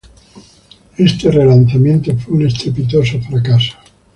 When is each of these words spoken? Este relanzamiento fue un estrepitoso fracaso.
Este 0.97 1.29
relanzamiento 1.29 2.15
fue 2.17 2.33
un 2.33 2.47
estrepitoso 2.47 3.21
fracaso. 3.21 3.75